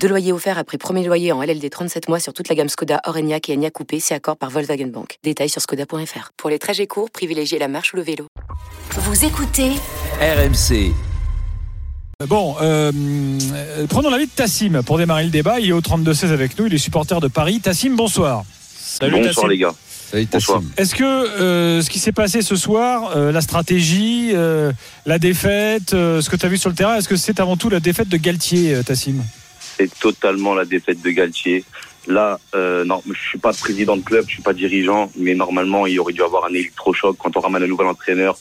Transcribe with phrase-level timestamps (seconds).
[0.00, 3.00] Deux loyers offerts après premier loyer en LLD 37 mois sur toute la gamme Skoda,
[3.04, 5.18] Orenia et Enya Coupé, c'est accord par Volkswagen Bank.
[5.24, 6.30] Détails sur skoda.fr.
[6.36, 8.26] Pour les trajets courts, privilégiez la marche ou le vélo.
[8.90, 9.72] Vous écoutez
[10.20, 10.92] RMC.
[12.28, 12.92] Bon, euh,
[13.54, 15.58] euh, prenons l'avis de Tassim pour démarrer le débat.
[15.58, 17.60] Il est au 32-16 avec nous, il est supporter de Paris.
[17.60, 18.44] Tassim, bonsoir.
[18.78, 19.74] Salut Bonsoir les gars.
[19.88, 20.62] Salut Tassim.
[20.76, 24.72] Est-ce que euh, ce qui s'est passé ce soir, euh, la stratégie, euh,
[25.06, 27.56] la défaite, euh, ce que tu as vu sur le terrain, est-ce que c'est avant
[27.56, 29.22] tout la défaite de Galtier, euh, Tassim?
[29.76, 31.64] C'est totalement la défaite de Galtier.
[32.06, 35.86] Là, euh, non, je suis pas président de club, je suis pas dirigeant, mais normalement,
[35.86, 38.38] il aurait dû avoir un électrochoc quand on ramène un nouvel entraîneur.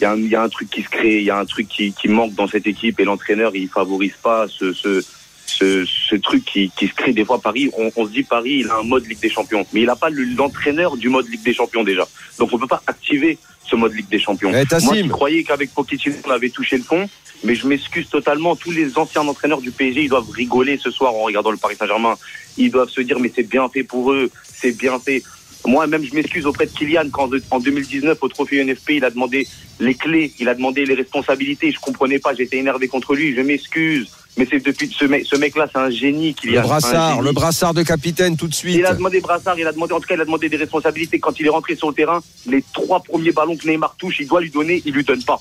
[0.00, 2.34] Il y, a un, truc qui se crée, il y a un truc qui, manque
[2.34, 7.40] dans cette équipe et l'entraîneur, il favorise pas ce, truc qui, se crée des fois.
[7.40, 9.86] Paris, on, on se dit Paris, il a un mode Ligue des Champions, mais il
[9.86, 12.08] n'a pas le- l'entraîneur du mode Ligue des Champions déjà.
[12.38, 14.50] Donc on peut pas activer ce mode Ligue des Champions.
[14.50, 14.82] Eh.
[14.82, 17.08] Moi, je croyais qu'avec Pochettino, on avait touché le fond,
[17.42, 18.56] mais je m'excuse totalement.
[18.56, 21.76] Tous les anciens entraîneurs du PSG, ils doivent rigoler ce soir en regardant le Paris
[21.76, 22.16] Saint-Germain.
[22.56, 25.22] Ils doivent se dire, mais c'est bien fait pour eux, c'est bien fait.
[25.66, 29.10] Moi, même, je m'excuse auprès de Kylian quand, en 2019, au trophée UNFP, il a
[29.10, 29.48] demandé
[29.80, 31.70] les clés, il a demandé les responsabilités.
[31.72, 33.34] Je comprenais pas, j'étais énervé contre lui.
[33.34, 34.10] Je m'excuse.
[34.36, 36.54] Mais c'est depuis ce mec, ce mec-là, c'est un génie, Kylian.
[36.54, 38.74] Le c'est un brassard, le brassard de capitaine tout de suite.
[38.76, 41.20] Il a demandé brassard, il a demandé, en tout cas, il a demandé des responsabilités.
[41.20, 44.26] Quand il est rentré sur le terrain, les trois premiers ballons que Neymar touche, il
[44.26, 45.40] doit lui donner, il lui donne pas.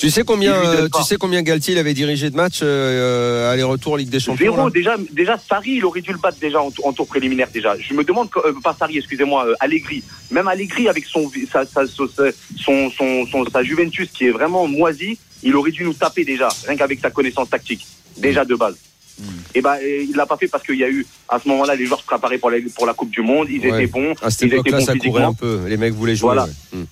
[0.00, 3.98] Tu sais combien, euh, tu sais combien Galtier il avait dirigé de match euh, aller-retour
[3.98, 6.80] Ligue des Champions Zéro, déjà, déjà Sarri, il aurait dû le battre déjà en, tou-
[6.86, 7.76] en tour préliminaire déjà.
[7.78, 10.02] Je me demande, euh, pas Sarri, excusez-moi, euh, Allegri.
[10.30, 14.66] Même Allegri avec son, sa, sa, sa- son, son, son- sa Juventus qui est vraiment
[14.66, 18.76] moisie, il aurait dû nous taper déjà, rien qu'avec sa connaissance tactique, déjà de base.
[19.18, 19.24] Hmm.
[19.54, 21.74] Et ben, euh, il l'a pas fait parce qu'il y a eu à ce moment-là
[21.74, 23.82] les joueurs se préparaient pour la, pour la Coupe du Monde, ils Ouais.
[23.84, 25.60] étaient bons, À cette ils étaient bons ça courait un peu.
[25.68, 26.28] Les mecs voulaient jouer.
[26.28, 26.44] Voilà.
[26.72, 26.78] ouais.
[26.78, 26.84] Mm.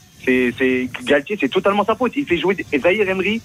[0.59, 2.13] C'est, Galtier, c'est totalement sa faute.
[2.17, 3.41] Il fait jouer Zahir Emery.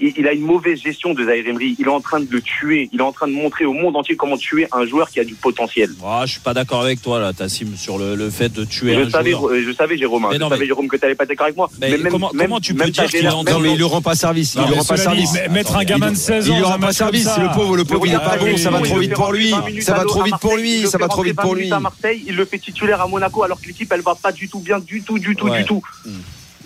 [0.00, 1.76] Il, il a une mauvaise gestion de Zahir Emery.
[1.78, 2.88] Il est en train de le tuer.
[2.92, 5.24] Il est en train de montrer au monde entier comment tuer un joueur qui a
[5.24, 5.90] du potentiel.
[6.04, 8.94] Ah, je suis pas d'accord avec toi là, Tassim, sur le, le fait de tuer
[8.96, 9.54] un Je savais, joueur.
[9.60, 10.24] je savais, Jérôme.
[10.24, 10.28] hein.
[10.30, 11.70] Mais Je non, savais, mais- Jérôme, que tu n'allais pas être d'accord avec moi.
[11.80, 13.84] Mais comment- comment tu peux même dire qu'il est génération- en- Non mais il lui
[13.84, 14.56] rend pas service.
[14.56, 15.30] Non, il lui mais rend pas service.
[15.34, 17.28] mais- Mettre un gamin de 16 ans, Il un rend pas service.
[17.38, 18.56] Le pauvre, le pauvre, il est pas bon.
[18.56, 19.50] Ça va trop vite pour lui.
[19.82, 20.86] Ça va trop vite pour lui.
[20.86, 21.70] Ça va trop vite pour lui.
[21.72, 24.48] À Marseille, il le fait titulaire à Monaco alors que l'équipe elle va pas du
[24.48, 25.82] tout bien, du tout, du tout, du tout.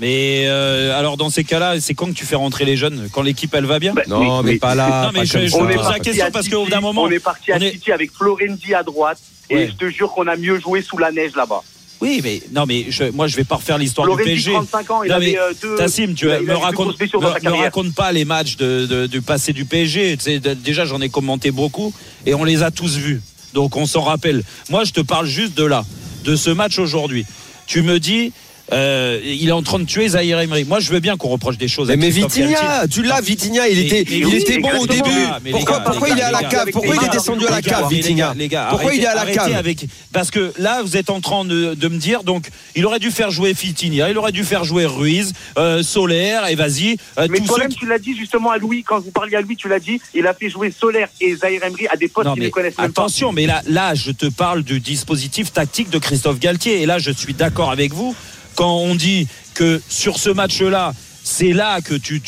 [0.00, 3.08] Mais euh, alors dans ces cas-là, c'est quand que tu fais rentrer les jeunes?
[3.12, 3.94] Quand l'équipe elle va bien?
[3.94, 5.04] Bah, Non mais pas là.
[5.06, 7.02] Non, mais pas je- je On est la parti question parce qu'au bout d'un moment,
[7.02, 9.18] on est parti à City avec Florenzi à droite
[9.50, 9.64] Ouais.
[9.64, 11.62] et je te jure qu'on a mieux joué sous la neige là-bas.
[12.00, 14.52] Oui, mais non, mais je, moi je vais pas refaire l'histoire du Florenzi, PSG.
[14.52, 15.76] 35 ans, il Non, avait mais euh, deux.
[15.76, 19.52] Tassim, tu il me sa me, me raconte pas les matchs de, de- du passé
[19.52, 20.16] du PSG.
[20.16, 21.94] Tu sais, de- déjà, j'en ai commenté beaucoup
[22.26, 23.22] et on les a tous vus.
[23.52, 24.42] Donc on s'en rappelle.
[24.70, 25.84] Moi, je te parle juste de là,
[26.24, 27.24] de ce match aujourd'hui.
[27.66, 28.32] Tu me dis,
[28.72, 30.64] euh, il est en train de tuer Zahir Emery.
[30.64, 31.88] Moi, je veux bien qu'on reproche des choses.
[31.88, 32.08] Mais, à mais.
[32.10, 35.02] Vitinha, tu l'as, Vitinha, il Mais- était, mais il oui, était bon au début.
[35.28, 36.68] Ah, Pourquoi, gars, pourquoi il est à la cave?
[36.72, 38.28] Pourquoi il est descendu à la cave, Vitinha?
[38.28, 39.52] gars, les gars, Pourquoi il est à la cave?
[39.54, 42.98] avec parce que là vous êtes en train de, de me dire donc il aurait
[43.00, 47.26] dû faire jouer Fitinha, il aurait dû faire jouer Ruiz, euh, Solaire et vas-y euh,
[47.28, 49.56] Mais toi-même, ceux qui- tu l'as dit justement à Louis, quand vous parliez à Louis,
[49.56, 52.44] tu l'as dit, il a fait jouer Solaire et Zahir Emery à des postes mais
[52.46, 53.02] ne connaissent même pas.
[53.02, 56.80] attention, mais là, là, je te parle du dispositif tactique de Christophe Galtier.
[56.82, 58.14] Et là, je suis d'accord avec vous
[58.54, 62.20] quand on dit que sur ce match-là, c'est là que tu,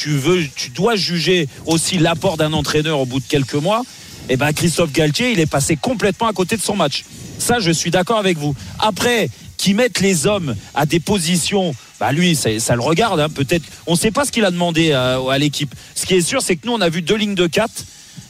[0.74, 3.82] dois juger aussi l'apport d'un entraîneur au bout de quelques mois.
[4.28, 7.04] Et ben, Christophe Galtier, il est passé complètement à côté de son match.
[7.38, 8.54] Ça, je suis d'accord avec vous.
[8.78, 13.20] Après, qui mettent les hommes à des positions, bah lui, ça, le regarde.
[13.20, 15.74] hein, Peut-être, on ne sait pas ce qu'il a demandé à, à l'équipe.
[15.94, 17.70] Ce qui est sûr, c'est que nous, on a vu deux lignes de 4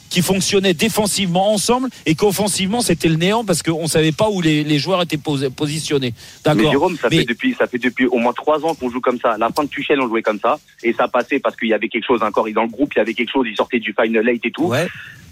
[0.09, 4.41] qui fonctionnaient défensivement ensemble et qu'offensivement c'était le néant parce qu'on ne savait pas où
[4.41, 6.13] les, les joueurs étaient pos- positionnés.
[6.45, 6.71] Mais D'accord.
[6.71, 9.19] Jérôme, ça, Mais- fait depuis, ça fait depuis au moins trois ans qu'on joue comme
[9.19, 9.37] ça.
[9.37, 10.59] La fin de Tuchel, on jouait comme ça.
[10.83, 12.47] Et ça passait parce qu'il y avait quelque chose encore.
[12.53, 13.45] Dans le groupe, il y avait quelque chose.
[13.49, 14.65] Il sortait du Final Eight et tout.
[14.67, 14.87] Ouais.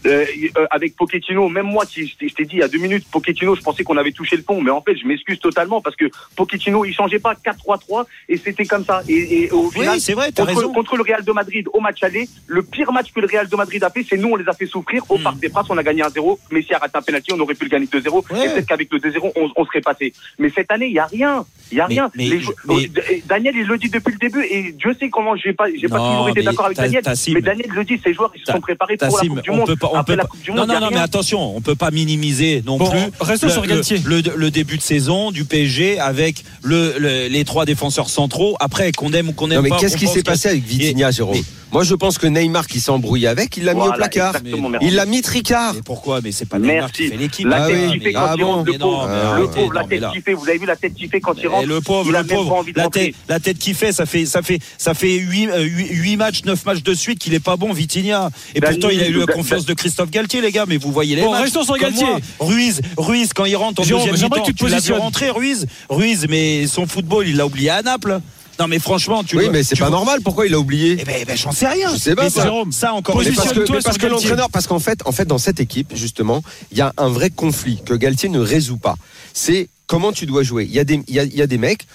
[0.05, 0.25] Euh,
[0.57, 3.55] euh, avec Pochettino, même moi, qui, je t'ai dit il y a deux minutes, Pochettino,
[3.55, 4.61] je pensais qu'on avait touché le fond.
[4.61, 6.05] Mais en fait, je m'excuse totalement parce que
[6.35, 9.01] Pochettino, il changeait pas 4-3-3 et c'était comme ça.
[9.07, 10.73] Et, et au Oui, final, vrai, contre, raison.
[10.73, 13.55] contre le Real de Madrid au match aller, le pire match que le Real de
[13.55, 15.03] Madrid a fait, c'est nous, on les a fait souffrir.
[15.09, 15.23] Au Hmm.
[15.23, 16.37] Parc des Princes, on a gagné 1-0.
[16.51, 18.23] Messi a raté un penalty, on aurait pu le gagner 2-0.
[18.31, 18.45] Ouais.
[18.45, 20.13] Et peut-être qu'avec le 2-0, on, on serait passé.
[20.37, 21.45] Mais cette année, il y a rien.
[21.71, 22.11] Il y a Mais- rien.
[22.15, 25.09] mais- Les mais- Oh, D- Daniel, il le dit depuis le début et Dieu sait
[25.09, 27.01] comment j'ai pas, j'ai pas toujours été d'accord avec Daniel.
[27.29, 29.55] Mais Daniel le dit, ces joueurs, ils se sont préparés pour la Coupe du on
[29.57, 29.75] Monde.
[29.95, 30.67] Peut pas- on après peut la Coupe du non, Monde.
[30.67, 30.97] non, non, rien.
[30.97, 32.99] mais attention, on peut pas minimiser non Bon, plus.
[33.21, 34.01] restons le, sur Galtier.
[34.05, 38.55] Le, le- le début de saison du PSG avec le, le- les trois défenseurs centraux.
[38.59, 39.77] Après, qu'on aime ou qu'on aime Non mais pas.
[39.77, 41.37] qu'est-ce qui s'est passé avec Vitinha, Jérôme
[41.71, 44.35] Moi je pense que Neymar qui s'est embrouillé avec, il l'a mis au Voilà, placard.
[44.81, 45.73] Il l'a mis tricard.
[45.73, 47.15] Mais pourquoi Mais c'est pas Neymar qui Merci.
[47.15, 47.47] fait l'équipe.
[47.47, 49.07] La Ah tête qui mais- quand il rentre, le pauvre.
[49.07, 50.33] non, Le la non, tête qui fait.
[50.33, 52.21] Vous avez vu la tête qui fait quand il Et rentre le pauvre, Il a
[52.21, 54.93] le même pas pauvre, la tête, la tête qui fait, ça fait, ça fait, ça
[54.93, 58.29] fait 8, matchs, 9 matchs de suite qu'il est pas bon, Vitinha.
[58.53, 60.65] Et Dani, pourtant, il a eu la Da- confiance de Christophe Galtier, les gars.
[60.67, 61.43] Mais vous voyez les Bon, matchs.
[61.43, 62.05] restons sur Galtier.
[62.07, 62.19] moi.
[62.39, 64.69] Ruiz, Ruiz, quand il rentre en Jérôme, deuxième j'aimerais mi-temps, que tu te tu l'as
[64.69, 64.99] vu positionnes.
[64.99, 68.19] rentrer, Ruiz, Ruiz, mais son football, il l'a oublié à Naples.
[68.59, 70.97] Non, mais franchement, tu Oui vois- mais c'est pas vois- normal, pourquoi il l'a oublié
[70.99, 71.91] Eh ben, eh ben, j'en sais rien.
[71.93, 72.37] Je sais pas, Mais ça.
[72.37, 75.01] ça, Jérôme, ça encore Mais une parce que, mais parce que l'entraîneur, parce qu'en fait,
[75.05, 76.41] en fait, dans cette équipe, justement,
[76.71, 78.95] il y a un vrai conflit que Galtier ne résout pas.
[79.33, 80.65] C'est comment tu dois jouer.
[80.65, 81.85] Il y a des, il y a, il y a des mecs.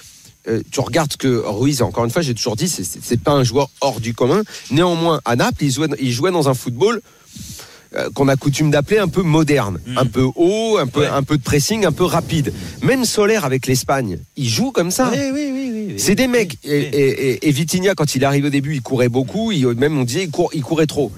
[0.49, 3.69] euh, tu regardes que Ruiz, encore une fois, j'ai toujours dit, c'est- pas un joueur
[3.83, 4.43] hors du commun.
[4.71, 7.03] Néanmoins, à Naples, il jouait, il jouait dans un football
[8.15, 9.99] qu'on a coutume d'appeler un peu moderne, Mm.
[9.99, 11.07] un peu haut, un peu, Ouais.
[11.09, 12.53] un peu de pressing, un peu rapide.
[12.83, 15.11] Même Solaire avec l'Espagne, il joue comme ça.
[15.13, 15.95] Oui, oui, oui.
[15.99, 16.57] C'est des mecs.
[16.65, 19.51] Et, et, Vitinha, quand il arrive au début, il courait beaucoup.
[19.53, 21.11] Il, même on disait, il, court- il courait trop.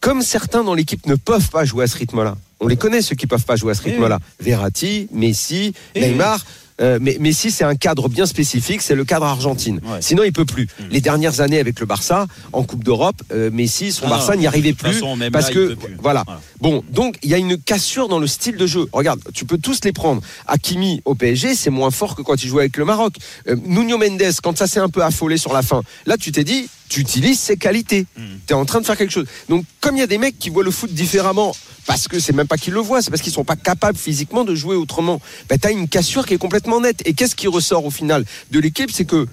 [0.00, 2.36] Comme certains dans l'équipe ne peuvent pas jouer à ce rythme-là.
[2.60, 4.20] On les connaît ceux qui peuvent pas jouer à ce rythme-là.
[4.40, 6.44] Verratti, Messi, Neymar.
[6.80, 9.80] Euh, mais Messi, c'est un cadre bien spécifique, c'est le cadre Argentine.
[9.84, 9.98] Ouais.
[10.00, 10.64] Sinon, il peut plus.
[10.64, 10.82] Mm.
[10.90, 14.46] Les dernières années avec le Barça, en Coupe d'Europe, euh, Messi, son Ah Barça n'y
[14.46, 16.24] arrivait plus façon, même parce là, que voilà.
[16.24, 16.40] Voilà.
[16.60, 18.86] Bon, donc il y a une cassure dans le style de jeu.
[18.92, 20.22] Regarde, tu peux tous les prendre.
[20.46, 23.14] Hakimi au PSG, c'est moins fort que quand il jouait avec le Maroc.
[23.48, 26.44] Euh, Nuno Mendes, quand ça s'est un peu affolé sur la fin, là tu t'es
[26.44, 28.06] dit, tu utilises ses qualités.
[28.16, 28.22] Mm.
[28.46, 29.26] Tu es en train de faire quelque chose.
[29.48, 31.54] Donc comme il y a des mecs qui voient le foot différemment,
[31.86, 34.44] parce que c'est même pas qu'ils le voient, c'est parce qu'ils sont pas capables physiquement
[34.44, 37.02] de jouer autrement, ben, tu as une cassure qui est complètement nette.
[37.04, 38.90] Et qu'est-ce qui ressort au final de l'équipe?
[38.92, 39.26] C'est que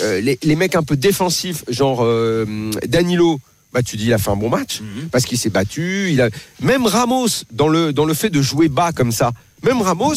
[0.00, 3.40] euh, les, les mecs un peu défensifs, genre euh, Danilo,
[3.72, 5.08] bah, tu dis il a fait un bon match Mhm.
[5.10, 6.10] parce qu'il s'est battu.
[6.12, 6.28] Il a...
[6.60, 9.32] Même Ramos, dans le, dans le fait de jouer bas comme ça,
[9.64, 10.14] même Ramos,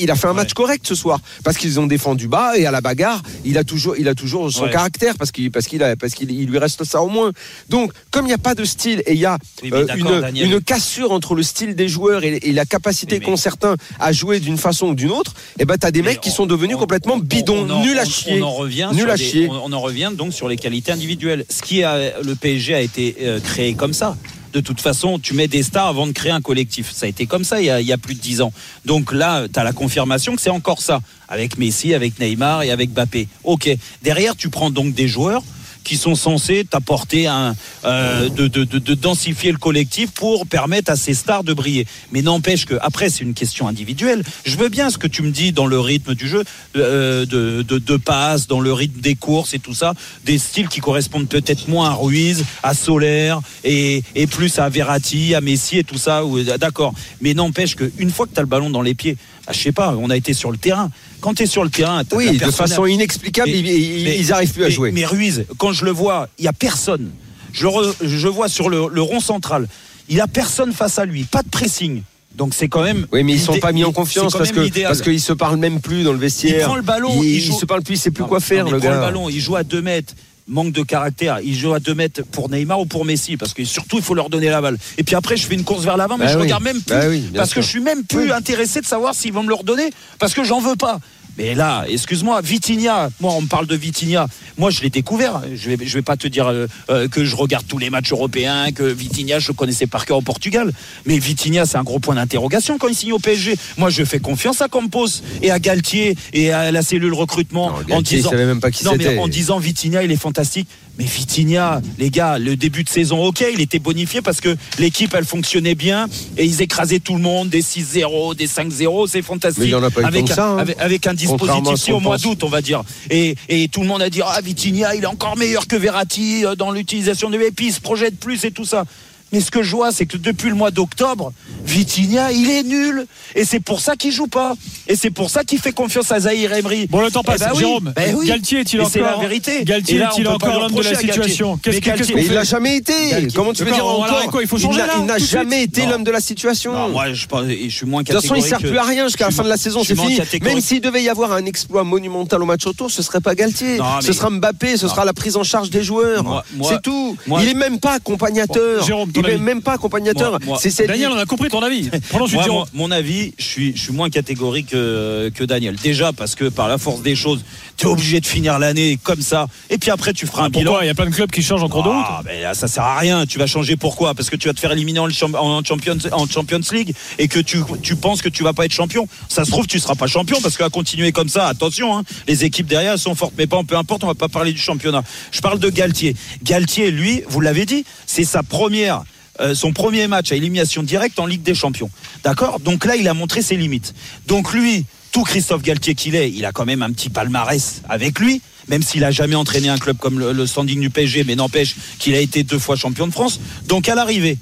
[0.00, 0.36] il a fait un Ouais.
[0.36, 3.64] match correct ce soir parce qu'ils ont défendu bas et à la bagarre, il a
[3.64, 4.70] toujours, il a toujours son Ouais.
[4.70, 7.32] caractère parce qu'il parce qu'il a parce qu'il il lui reste ça au moins.
[7.68, 9.86] Donc comme il n'y a pas de style et il y a Oui, euh,
[10.34, 14.40] une, cassure entre le style des joueurs et, et la capacité qu'ont certains à jouer
[14.40, 16.76] d'une façon ou d'une autre, et ben t'as des Mais mecs qui on- sont devenus
[16.76, 18.40] on- complètement on- bidons, en- nuls à chier.
[18.42, 19.48] On en revient, Nul sur à des- chier.
[19.50, 21.44] on, en revient donc sur les qualités individuelles.
[21.48, 24.16] Ce qui a le PSG a été euh, créé comme ça.
[24.52, 26.92] De toute façon, tu mets des stars avant de créer un collectif.
[26.92, 28.52] Ça a été comme ça il y a, plus de 10 ans.
[28.84, 31.00] Donc là, tu as la confirmation que c'est encore ça.
[31.28, 33.28] Avec Messi, avec Neymar et avec Mbappé.
[33.44, 33.70] Ok.
[34.02, 35.42] Derrière, tu prends donc des joueurs
[35.84, 40.96] qui sont censés t'apporter euh, de, de, de, de densifier le collectif pour permettre à
[40.96, 41.86] ces stars de briller.
[42.12, 44.22] Mais n'empêche que après c'est une question individuelle.
[44.44, 46.44] Je veux bien ce que tu me dis dans le rythme du jeu,
[46.76, 49.94] euh, de, de, de passe, dans le rythme des courses et tout ça,
[50.24, 55.40] des styles qui correspondent peut-être moins à Ruiz, à Solaire et, plus à Verratti, à
[55.40, 56.22] Messi et tout ça.
[56.58, 56.94] D'accord.
[57.20, 59.72] Mais n'empêche qu'une fois que tu as le ballon dans les pieds, ah, je sais
[59.72, 60.90] pas, on a été sur le terrain.
[61.22, 64.26] Quand tu es sur le terrain, t'as Oui, de façon inexplicable, Mais- ils- mais- ils
[64.28, 64.92] n'arrivent plus à mais- jouer.
[64.92, 67.10] Mais Ruiz, quand je le vois, il y a personne.
[67.54, 69.68] Je, le re- je vois sur le, le rond central,
[70.08, 72.02] il a personne face à lui, pas de pressing.
[72.34, 73.06] Donc c'est quand même.
[73.12, 74.88] Oui, mais ils sont pas mis en confiance parce que l'idéal.
[74.88, 76.66] parce qu'ils se parlent même plus dans le il vestiaire.
[76.66, 77.58] prend le ballon, il, il, il joue.
[77.60, 79.00] se parle plus, il sait plus Non, quoi non, faire mais le il prend le
[79.00, 80.14] ballon, il joue à 2 mètres.
[80.48, 81.38] Manque de caractère.
[81.42, 84.14] Il joue à 2 mètres pour Neymar ou pour Messi parce que surtout il faut
[84.14, 84.76] leur donner la balle.
[84.98, 86.42] Et puis après je fais une course vers l'avant, mais Bah je oui.
[86.44, 87.56] regarde même plus Bah oui, bien parce sûr.
[87.56, 88.32] que je suis même plus Oui.
[88.32, 90.98] intéressé de savoir s'ils vont me le redonner parce que j'en veux pas.
[91.38, 94.26] Mais là, excuse-moi, Vitinha, moi on me parle de Vitinha,
[94.58, 95.42] moi je l'ai découvert.
[95.54, 98.12] Je vais, je vais pas te dire euh, euh, que je regarde tous les matchs
[98.12, 100.72] européens, que Vitinha je connaissais par cœur au Portugal,
[101.06, 103.56] mais Vitinha c'est un gros point d'interrogation quand il signe au PSG.
[103.78, 107.76] Moi je fais confiance à Campos et à Galtier et à la cellule recrutement Non,
[107.76, 110.16] en Galtier, il disant savait même pas qui non, mais en disant Vitinha, il est
[110.16, 110.68] fantastique.
[110.98, 115.14] Mais Vitinha, les gars, le début de saison, ok, il était bonifié parce que l'équipe,
[115.14, 116.06] elle fonctionnait bien
[116.36, 119.62] et ils écrasaient tout le monde, des 6-0, des 5-0, c'est fantastique.
[119.62, 120.58] Mais il y en a pas eu avec, tant que ça, hein.
[120.58, 122.82] avec, avec un dispositif si, au mois d'août, on va dire.
[123.08, 126.44] Et, et tout le monde a dit, ah, Vitinha, il est encore meilleur que Verratti
[126.44, 128.84] euh, dans l'utilisation de se projette plus et tout ça.
[129.32, 131.32] Mais ce que je vois, c'est que depuis le mois d'octobre,
[131.64, 133.06] Vitinha, il est nul.
[133.34, 134.54] Et c'est pour ça qu'il joue pas.
[134.88, 136.86] Et c'est pour ça qu'il fait confiance à Zahir Emery.
[136.88, 137.40] Bon, le temps passe.
[137.40, 138.26] Eh ben oui, Jérôme, ben oui.
[138.26, 139.64] Galtier est-il encore c'est la vérité.
[139.64, 141.56] Galtier est-il encore l'homme de la situation?
[141.58, 142.92] Qu'est-ce Mais il l'a jamais été.
[143.10, 143.28] Galtier.
[143.34, 145.78] Comment tu veux dire encore quoi, il faut changer n'a- là, Il n'a jamais suite.
[145.78, 146.72] été l'homme de la situation.
[146.72, 148.60] Non, moi, je, pense- je suis moins De toute façon, il catégorique.
[148.66, 150.16] sert plus à rien jusqu'à la fin de la saison, c'est fini.
[150.16, 150.54] catégorique.
[150.54, 153.78] Même s'il devait y avoir un exploit monumental au match retour, ce serait pas Galtier.
[154.02, 156.44] Ce sera Mbappé, ce sera la prise en charge des joueurs.
[156.68, 157.16] C'est tout.
[157.40, 158.84] il est même pas accompagnateur.
[158.84, 160.30] Jérôme, il même pas accompagnateur.
[160.32, 161.90] Moi- moi- C'est cette- Daniel, on a compris ton avis.
[162.12, 165.76] Moi, mon, mon avis, je suis, je suis moins catégorique que, que Daniel.
[165.76, 167.44] Déjà parce que par la force des choses,
[167.78, 169.46] Tu es obligé de finir l'année comme ça.
[169.70, 170.64] Et puis après, tu feras un bilan.
[170.72, 170.84] Pourquoi?
[170.84, 172.04] Il y a plein de clubs qui changent en cours de route.
[172.06, 173.24] Ah, là, ça sert à rien.
[173.26, 174.14] Tu vas changer pourquoi?
[174.14, 177.28] Parce que tu vas te faire éliminer en, Champ- en Champions, en Champions League et
[177.28, 179.08] que tu, tu penses que tu vas pas être champion.
[179.28, 182.44] Ça se trouve, tu seras pas champion parce qu'à continuer comme ça, attention, hein, les
[182.44, 183.32] équipes derrière elles sont fortes.
[183.38, 185.02] Mais pas, peu importe, on va pas parler du championnat.
[185.32, 186.14] Je parle de Galtier.
[186.44, 189.02] Galtier, lui, vous l'avez dit, c'est sa première.
[189.42, 191.90] Euh, son premier match à élimination directe en Ligue des Champions.
[192.24, 193.94] D'accord Donc là, il a montré ses limites.
[194.26, 198.18] Donc lui, tout Christophe Galtier qu'il est, il a quand même un petit palmarès avec
[198.18, 201.76] lui, même s'il a jamais entraîné un club comme le, le du PSG, mais n'empêche
[201.98, 203.40] qu'il a été deux fois champion de France.
[203.68, 204.38] Donc à l'arrivée,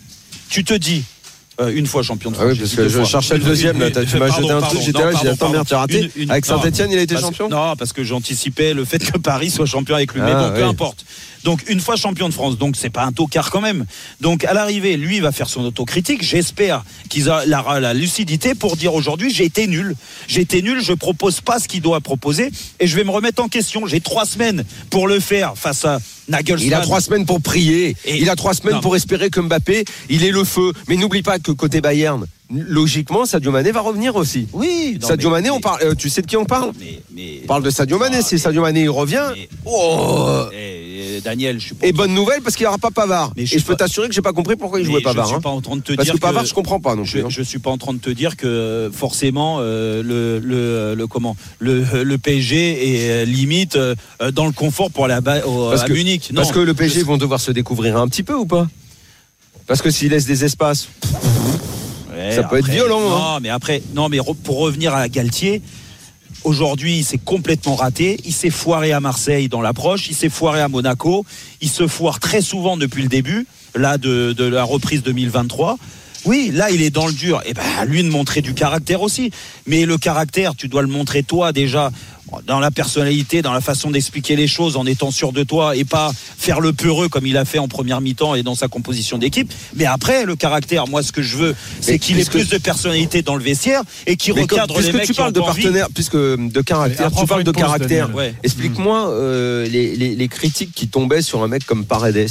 [0.48, 1.02] tu te dis.
[1.60, 2.50] Euh, une fois champion de Ah France.
[2.52, 3.90] oui, j'ai parce que je cherchais le deuxième, là.
[3.90, 6.10] Tu m'as jeté un truc, j'étais là, j'ai dit, attends, merde, tu as raté.
[6.28, 9.66] Avec Saint-Etienne, il a été champion Non, parce que j'anticipais le fait que Paris soit
[9.66, 10.20] champion avec lui.
[10.22, 10.68] Mais Ah, bon, peu oui.
[10.68, 11.04] importe.
[11.42, 13.86] Donc une fois champion de France, donc c'est pas un tocard quand même.
[14.20, 16.22] Donc à l'arrivée, lui il va faire son autocritique.
[16.22, 19.94] J'espère qu'il a la, la lucidité pour dire aujourd'hui j'ai été nul,
[20.28, 23.42] j'ai été nul, je propose pas ce qu'il doit proposer et je vais me remettre
[23.42, 23.86] en question.
[23.86, 25.98] J'ai trois semaines pour le faire face à
[26.30, 26.66] Nagelsmann.
[26.66, 27.96] Il a trois semaines pour prier.
[28.04, 28.80] Et- il a trois semaines Non.
[28.80, 30.72] pour espérer que Mbappé, il est le feu.
[30.88, 34.46] Mais n'oublie pas que côté Bayern, logiquement, Sadio Mané va revenir aussi.
[34.52, 34.98] Oui.
[35.00, 35.82] non, Sadio mais- Mané, on parle.
[35.82, 36.72] euh, tu sais de qui on parle?
[37.14, 38.18] Mais, On parle de Sadio Mané.
[38.20, 39.22] Ah, si Sadio Mané il revient,
[39.66, 40.89] oh eh,
[41.20, 41.86] Daniel, je suis pas.
[41.86, 43.32] Et bonne nouvelle parce qu'il n'y aura pas Pavard.
[43.36, 44.98] Mais Et je je, suis peux pas- t'assurer que j'ai pas compris pourquoi il jouait
[45.00, 45.26] je Pavard.
[45.26, 45.40] suis hein.
[45.40, 47.26] pas en train de te Parce dire que Pavard, je comprends pas non Je, plus.
[47.26, 47.28] hein.
[47.30, 51.36] je suis pas en train de te dire que forcément euh, le, le, le comment
[51.58, 52.56] le, le PSG
[53.06, 53.94] est euh, limite euh,
[54.32, 56.30] dans le confort pour aller à, Ba- au- Parce à que- Munich.
[56.32, 58.66] Non, Parce que le PSG je- vont devoir se découvrir un petit peu ou pas?
[59.66, 60.88] Parce que s'ils laissent des espaces.
[62.12, 63.38] Ouais, ça peut être violent, Non, hein.
[63.40, 65.62] mais après, non, mais pour revenir à Galtier.
[66.44, 68.18] Aujourd'hui, il s'est complètement raté.
[68.24, 70.08] Il s'est foiré à Marseille dans l'approche.
[70.08, 71.26] Il s'est foiré à Monaco.
[71.60, 75.76] Il se foire très souvent depuis le début, là, de, de la reprise 2023.
[76.24, 77.40] Oui, là, il est dans le dur.
[77.46, 79.30] Et ben, à lui de montrer du caractère aussi.
[79.66, 81.90] Mais le caractère, tu dois le montrer toi déjà
[82.46, 85.84] dans la personnalité, dans la façon d'expliquer les choses, en étant sûr de toi et
[85.84, 89.18] pas faire le peureux comme il a fait en première mi-temps et dans sa composition
[89.18, 89.52] d'équipe.
[89.74, 92.58] Mais après, le caractère, moi, ce que je veux, c'est qu'il ait puisque- plus de
[92.58, 95.32] personnalité dans le vestiaire et qu'il Mais comme- recadre les puisque mecs tu qui parles
[95.32, 98.14] de partenaire, puisque de caractère, tu parles de pause, caractère.
[98.14, 98.32] Ouais.
[98.44, 102.28] Explique-moi euh, les, les- les critiques qui tombaient sur un mec comme Paredes.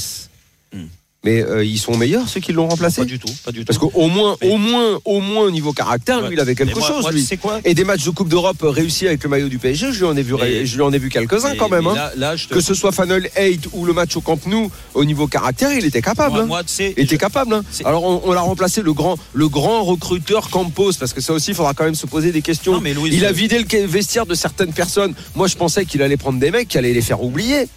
[0.73, 0.85] Hmm.
[1.25, 3.01] Mais euh, ils sont meilleurs ceux qui l'ont remplacé?
[3.01, 3.65] Pas du tout, pas du tout.
[3.65, 6.29] Parce qu'au moins, Mais- au moins, au moins au niveau caractère, Ouais.
[6.29, 7.01] lui, il avait quelque moi- chose.
[7.01, 7.19] moi, lui.
[7.19, 7.59] tu sais quoi?
[7.65, 10.15] Et des matchs de Coupe d'Europe réussis avec le maillot du PSG, je lui en
[10.15, 11.87] ai vu, Mais- je lui en ai vu quelques-uns quand même.
[11.87, 11.93] hein.
[11.93, 14.71] là, là, je te- Que ce soit Fanel 8 ou le match au Camp Nou,
[14.93, 16.35] au niveau caractère, il était capable.
[16.35, 16.45] moi, hein.
[16.45, 17.53] moi, tu sais, Il était je- capable.
[17.53, 17.63] hein.
[17.83, 21.51] Alors on, on l'a remplacé le grand, le grand recruteur Campos parce que ça aussi,
[21.51, 22.71] il faudra quand même se poser des questions.
[22.75, 25.13] Non, mais Louis, il a je- vidé le vestiaire de certaines personnes.
[25.35, 27.67] Moi, je pensais qu'il allait prendre des mecs qui allaient les faire oublier.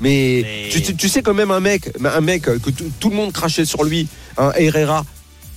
[0.00, 3.32] Mais, Mais- Tu, sais quand même un mec, un mec que tout, tout le monde
[3.32, 5.04] crachait sur lui, un Herrera.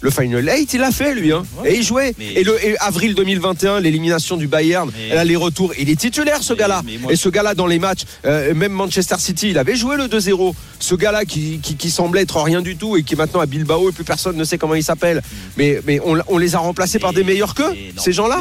[0.02, 1.44] Le Final 8, il l'a fait lui, hein.
[1.62, 1.74] Ouais.
[1.74, 2.16] et il jouait.
[2.18, 6.00] Mais- Et le et avril 2021, l'élimination du Bayern, Mais- là, les retours, il est
[6.00, 6.82] titulaire ce Mais- gars-là.
[7.02, 10.08] moi- Et ce gars-là dans les matchs, euh, même Manchester City, il avait joué le
[10.08, 10.56] 2-0.
[10.80, 13.46] Ce gars-là qui, qui, qui semblait être rien du tout et qui est maintenant à
[13.46, 15.22] Bilbao et plus personne ne sait comment il s'appelle.
[15.58, 18.40] Mais, mais on, on les a remplacés par des meilleurs qu'eux, ces gens-là.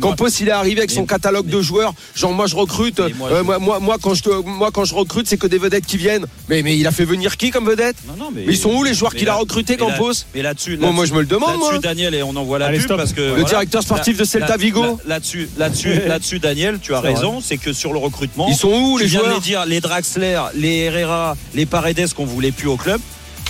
[0.00, 1.92] Campos, il est arrivé avec son catalogue de joueurs.
[2.14, 3.00] Genre, moi, je recrute.
[3.18, 5.58] Moi, euh, moi, moi, moi, quand je, te- moi, quand je recrute, c'est que des
[5.58, 6.24] vedettes qui viennent.
[6.48, 7.96] Mais, mais il a fait venir qui comme vedette?
[8.08, 10.12] Non, non, mais, ils sont où les joueurs qu'il a là- recrutés, là- Campos?
[10.34, 11.78] Mais là-dessus, Bon, moi, je me le demande, là-dessus, moi.
[11.78, 12.96] Daniel, et on envoie la Allez, pub stop.
[12.96, 13.44] parce que Le voilà.
[13.44, 17.40] directeur sportif de Celta Vigo là- Là-dessus, là-dessus, là-dessus, Daniel, tu as raison.
[17.42, 20.40] C'est que sur le recrutement, Ils sont où les de joueurs les dire, les Draxler,
[20.54, 23.00] les Herrera, les Paredes qu'on voulait plus au club,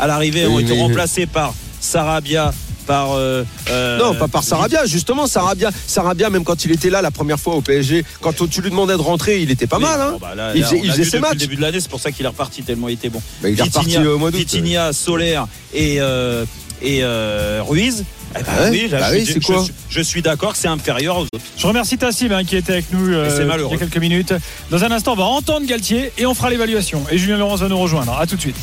[0.01, 2.53] à l'arrivée ont été remplacés par Sarabia,
[2.87, 5.27] par euh, euh, Non, pas par Sarabia, justement.
[5.27, 8.69] Sarabia, Sarabia, même quand il était là la première fois au PSG, quand tu lui
[8.71, 10.01] demandais de rentrer, il était pas Oui, mal.
[10.01, 11.33] Hein bon, bah là, Il là, faisait- il ses matchs.
[11.33, 13.23] le début de l'année, c'est pour ça qu'il est reparti tellement il était bon.
[13.43, 14.37] Bah, il est reparti au mois d'août.
[14.39, 16.45] Vitinha, Solaire et, euh,
[16.85, 18.05] et euh, Ruiz.
[18.39, 20.69] Eh ben Ouais, oui, là, bah je, oui, suis- je je suis d'accord que c'est
[20.69, 21.39] inférieur aux autres.
[21.57, 23.29] Je remercie Tassim hein, qui était avec nous euh,
[23.69, 24.35] il y a quelques minutes.
[24.71, 27.05] Dans un instant, on va entendre Galtier et on fera l'évaluation.
[27.11, 28.13] Et Julien Laurence va nous rejoindre.
[28.19, 28.57] À tout de suite.